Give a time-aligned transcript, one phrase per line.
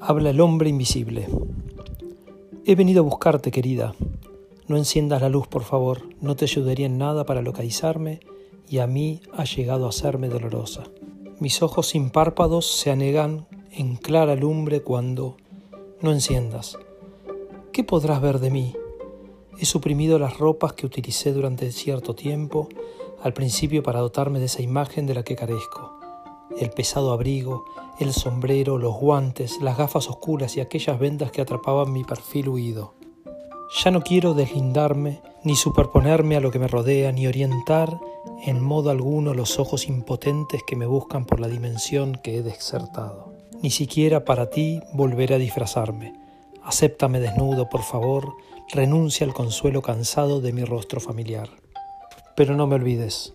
[0.00, 1.26] Habla el hombre invisible.
[2.64, 3.96] He venido a buscarte, querida.
[4.68, 6.02] No enciendas la luz, por favor.
[6.20, 8.20] No te ayudaría en nada para localizarme
[8.68, 10.84] y a mí ha llegado a serme dolorosa.
[11.40, 15.36] Mis ojos sin párpados se anegan en clara lumbre cuando
[16.00, 16.78] no enciendas.
[17.72, 18.76] ¿Qué podrás ver de mí?
[19.58, 22.68] He suprimido las ropas que utilicé durante cierto tiempo,
[23.20, 25.97] al principio para dotarme de esa imagen de la que carezco.
[26.56, 27.64] El pesado abrigo,
[27.98, 32.94] el sombrero, los guantes, las gafas oscuras y aquellas vendas que atrapaban mi perfil huido.
[33.84, 38.00] Ya no quiero deslindarme, ni superponerme a lo que me rodea, ni orientar
[38.46, 43.34] en modo alguno los ojos impotentes que me buscan por la dimensión que he desertado.
[43.60, 46.14] Ni siquiera para ti volveré a disfrazarme.
[46.62, 48.32] Acéptame desnudo, por favor,
[48.72, 51.48] renuncia al consuelo cansado de mi rostro familiar.
[52.36, 53.34] Pero no me olvides,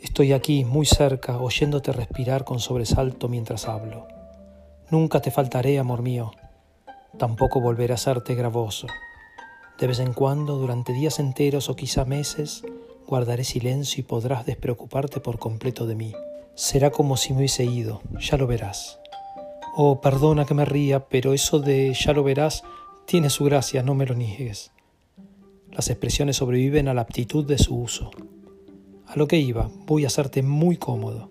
[0.00, 4.08] estoy aquí muy cerca, oyéndote respirar con sobresalto mientras hablo.
[4.90, 6.32] Nunca te faltaré, amor mío,
[7.18, 8.86] tampoco volveré a serte gravoso.
[9.78, 12.62] De vez en cuando, durante días enteros o quizá meses,
[13.06, 16.12] guardaré silencio y podrás despreocuparte por completo de mí.
[16.54, 18.98] Será como si me hubiese ido, ya lo verás.
[19.76, 22.62] Oh, perdona que me ría, pero eso de ya lo verás
[23.06, 24.72] tiene su gracia, no me lo niegues.
[25.70, 28.10] Las expresiones sobreviven a la aptitud de su uso.
[29.10, 31.30] A lo que iba, voy a hacerte muy cómodo.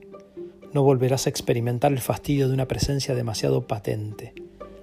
[0.73, 4.33] No volverás a experimentar el fastidio de una presencia demasiado patente,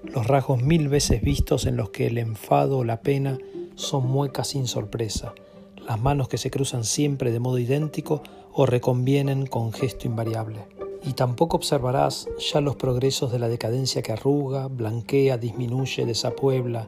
[0.02, 3.38] los rasgos mil veces vistos en los que el enfado o la pena
[3.74, 5.34] son muecas sin sorpresa,
[5.86, 10.64] las manos que se cruzan siempre de modo idéntico o reconvienen con gesto invariable
[11.04, 16.86] y tampoco observarás ya los progresos de la decadencia que arruga, blanquea, disminuye, desapuebla,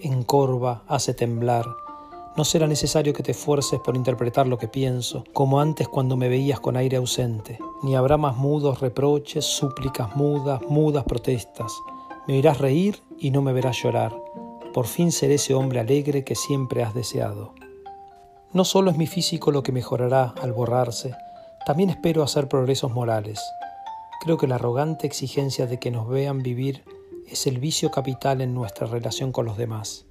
[0.00, 1.64] encorva, hace temblar.
[2.36, 6.28] No será necesario que te esfuerces por interpretar lo que pienso, como antes cuando me
[6.28, 11.72] veías con aire ausente, ni habrá más mudos reproches, súplicas mudas, mudas protestas.
[12.26, 14.20] Me oirás reír y no me verás llorar.
[14.72, 17.54] Por fin seré ese hombre alegre que siempre has deseado.
[18.52, 21.14] No solo es mi físico lo que mejorará al borrarse,
[21.64, 23.40] también espero hacer progresos morales.
[24.20, 26.82] Creo que la arrogante exigencia de que nos vean vivir
[27.28, 30.06] es el vicio capital en nuestra relación con los demás.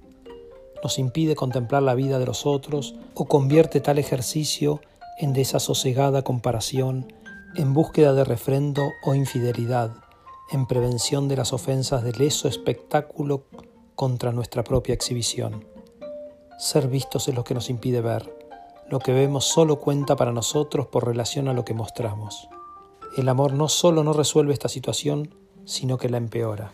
[0.84, 4.80] Nos impide contemplar la vida de los otros o convierte tal ejercicio
[5.18, 7.12] en desasosegada comparación,
[7.56, 9.96] en búsqueda de refrendo o infidelidad,
[10.52, 13.46] en prevención de las ofensas del leso espectáculo
[13.96, 15.66] contra nuestra propia exhibición.
[16.58, 18.44] Ser vistos es lo que nos impide ver
[18.88, 22.48] lo que vemos solo cuenta para nosotros por relación a lo que mostramos.
[23.16, 25.34] El amor no solo no resuelve esta situación,
[25.64, 26.72] sino que la empeora.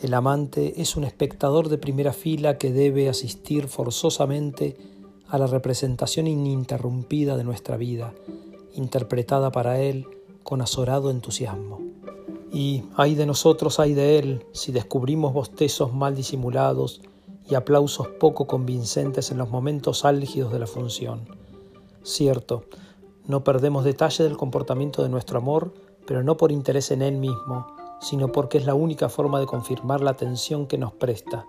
[0.00, 4.76] El amante es un espectador de primera fila que debe asistir forzosamente
[5.28, 8.14] a la representación ininterrumpida de nuestra vida,
[8.74, 10.06] interpretada para él
[10.42, 11.80] con azorado entusiasmo.
[12.52, 17.00] Y ay de nosotros, ay de él, si descubrimos bostezos mal disimulados,
[17.48, 21.28] y aplausos poco convincentes en los momentos álgidos de la función.
[22.02, 22.64] Cierto,
[23.26, 25.72] no perdemos detalle del comportamiento de nuestro amor,
[26.06, 27.66] pero no por interés en él mismo,
[28.00, 31.46] sino porque es la única forma de confirmar la atención que nos presta.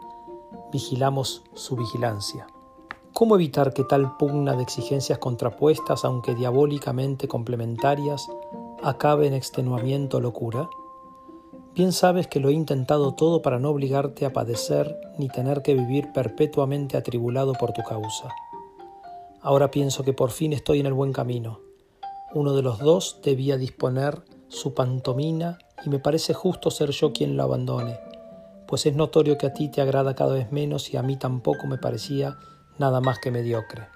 [0.72, 2.48] Vigilamos su vigilancia.
[3.14, 8.30] ¿Cómo evitar que tal pugna de exigencias contrapuestas, aunque diabólicamente complementarias,
[8.84, 10.70] acabe en extenuamiento o locura?
[11.74, 15.74] Bien sabes que lo he intentado todo para no obligarte a padecer ni tener que
[15.74, 18.34] vivir perpetuamente atribulado por tu causa.
[19.42, 21.62] Ahora pienso que por fin estoy en el buen camino.
[22.34, 27.38] Uno de los dos debía disponer su pantomina y me parece justo ser yo quien
[27.38, 28.00] lo abandone,
[28.68, 31.68] pues es notorio que a ti te agrada cada vez menos y a mí tampoco
[31.68, 32.38] me parecía
[32.78, 33.88] nada más que mediocre.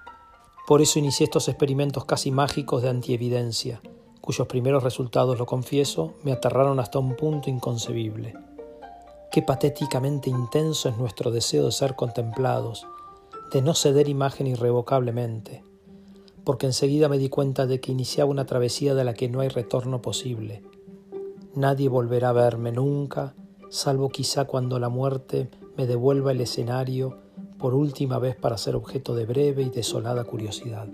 [0.68, 3.82] Por eso inicié estos experimentos casi mágicos de antievidencia,
[4.22, 8.36] cuyos primeros resultados, lo confieso, me aterraron hasta un punto inconcebible.
[9.32, 12.86] Qué patéticamente intenso es nuestro deseo de ser contemplados,
[13.52, 15.64] de no ceder imagen irrevocablemente,
[16.46, 19.50] porque enseguida me di cuenta de que iniciaba una travesía de la que no hay
[19.50, 20.62] retorno posible.
[21.56, 23.36] Nadie volverá a verme nunca,
[23.70, 27.18] salvo quizá cuando la muerte me devuelva el escenario
[27.58, 30.88] por última vez para ser objeto de breve y desolada curiosidad.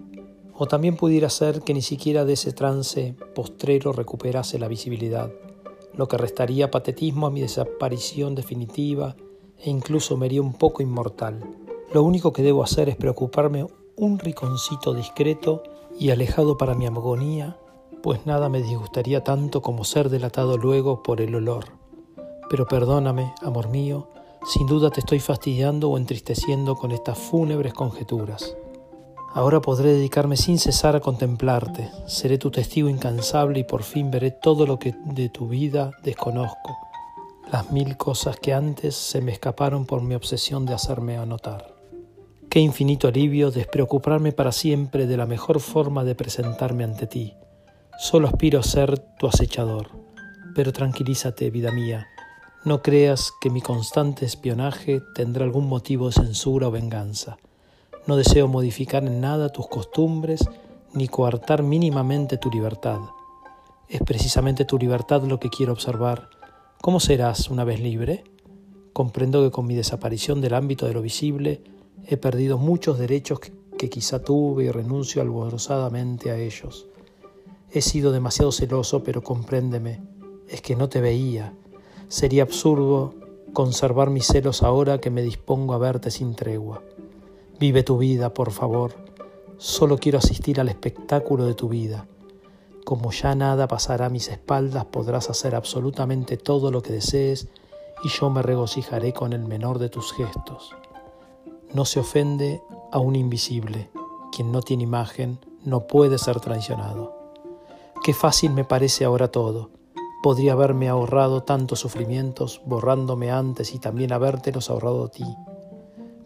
[0.54, 5.32] O también pudiera ser que ni siquiera de ese trance postrero recuperase la visibilidad,
[5.94, 9.16] lo que restaría patetismo a mi desaparición definitiva
[9.60, 11.40] e incluso me haría un poco inmortal.
[11.94, 15.62] Lo único que debo hacer es preocuparme un riconcito discreto
[16.00, 17.58] y alejado para mi agonía,
[18.08, 21.66] pues nada me disgustaría tanto como ser delatado luego por el olor.
[22.50, 24.08] Pero perdóname, amor mío,
[24.46, 28.56] sin duda te estoy fastidiando o entristeciendo con estas fúnebres conjeturas.
[29.34, 34.32] Ahora podré dedicarme sin cesar a contemplarte, seré tu testigo incansable y por fin veré
[34.32, 36.78] todo lo que de tu vida desconozco.
[37.52, 41.76] las mil cosas que antes se me escaparon por mi obsesión de hacerme anotar.
[42.50, 47.34] Qué infinito alivio despreocuparme para siempre de la mejor forma de presentarme ante ti.
[48.00, 49.90] Solo aspiro a ser tu acechador.
[50.54, 52.08] Pero tranquilízate, vida mía,
[52.64, 57.38] no creas que mi constante espionaje tendrá algún motivo de censura o venganza.
[58.06, 60.48] No deseo modificar en nada tus costumbres
[60.94, 63.00] ni coartar mínimamente tu libertad.
[63.90, 66.30] Es precisamente tu libertad lo que quiero observar.
[66.82, 68.24] ¿Cómo serás una vez libre?
[68.94, 71.64] Comprendo que con mi desaparición del ámbito de lo visible
[72.06, 76.88] he perdido muchos derechos que, quizá tuve y renuncio alborosadamente a ellos.
[77.72, 80.02] He sido demasiado celoso, pero compréndeme,
[80.48, 81.54] es que no te veía.
[82.08, 83.14] Sería absurdo
[83.52, 86.82] conservar mis celos ahora que me dispongo a verte sin tregua.
[87.60, 88.94] Vive tu vida, por favor.
[89.58, 92.08] Solo quiero asistir al espectáculo de tu vida.
[92.86, 97.50] Como ya nada pasará a mis espaldas, podrás hacer absolutamente todo lo que desees
[98.04, 100.74] y yo me regocijaré con el menor de tus gestos.
[101.74, 102.62] No se ofende
[102.94, 103.90] a un invisible.
[104.32, 107.17] Quien no tiene imagen no puede ser traicionado.
[108.08, 109.70] Qué fácil me parece ahora todo.
[110.24, 115.26] Podría haberme ahorrado tantos sufrimientos, borrándome antes y también habértelos ahorrado a ti.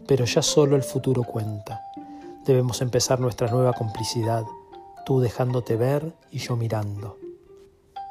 [0.06, 1.80] Pero ya solo el futuro cuenta.
[2.46, 4.44] Debemos empezar nuestra nueva complicidad,
[5.04, 7.16] tú dejándote ver y yo mirando.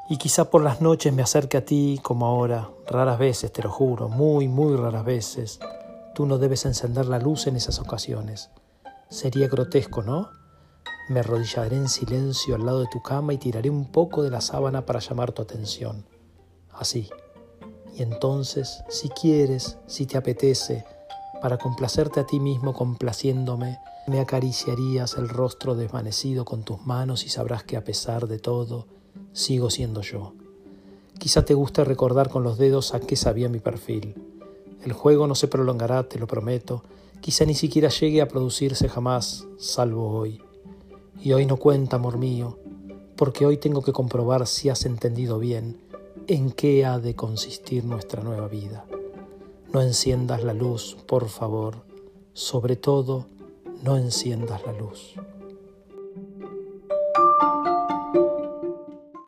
[0.10, 3.72] Y quizá por las noches me acerque a ti como ahora, raras veces, te lo
[3.72, 5.62] juro, muy, muy raras veces,
[6.14, 8.50] Tú no debes encender la luz en esas ocasiones.
[9.08, 10.41] Sería grotesco, ¿no?
[11.12, 14.42] Me arrodillaré en silencio al lado de tu cama y tiraré un poco de la
[14.42, 16.06] sábana para llamar tu atención.
[16.72, 17.10] Así.
[17.96, 20.86] Y entonces, si quieres, si te apetece,
[21.42, 27.30] para complacerte a ti mismo complaciéndome, me acariciarías el rostro desvanecido con tus manos y
[27.30, 28.88] sabrás que a pesar de todo,
[29.34, 30.34] sigo siendo yo.
[31.20, 34.16] Quizá te guste recordar con los dedos a qué sabía mi perfil
[34.84, 36.84] el juego no se prolongará, te lo prometo.
[37.20, 40.42] Quizá ni siquiera llegue a producirse jamás, salvo hoy.
[41.24, 42.58] Y hoy no cuenta, amor mío,
[43.16, 45.80] porque hoy tengo que comprobar si has entendido bien
[46.28, 48.86] en qué ha de consistir nuestra nueva vida.
[49.72, 51.84] No enciendas la luz, por favor.
[52.34, 53.28] Sobre todo,
[53.84, 55.14] no enciendas la luz.